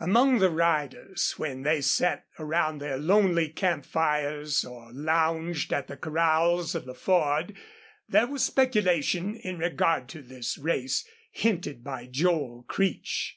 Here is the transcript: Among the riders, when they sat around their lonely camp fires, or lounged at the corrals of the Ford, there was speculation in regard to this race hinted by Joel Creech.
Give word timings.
Among 0.00 0.40
the 0.40 0.50
riders, 0.50 1.34
when 1.36 1.62
they 1.62 1.80
sat 1.80 2.26
around 2.40 2.78
their 2.78 2.96
lonely 2.96 3.48
camp 3.50 3.84
fires, 3.86 4.64
or 4.64 4.90
lounged 4.92 5.72
at 5.72 5.86
the 5.86 5.96
corrals 5.96 6.74
of 6.74 6.86
the 6.86 6.92
Ford, 6.94 7.54
there 8.08 8.26
was 8.26 8.42
speculation 8.44 9.36
in 9.36 9.58
regard 9.58 10.08
to 10.08 10.22
this 10.22 10.58
race 10.58 11.06
hinted 11.30 11.84
by 11.84 12.06
Joel 12.06 12.64
Creech. 12.66 13.34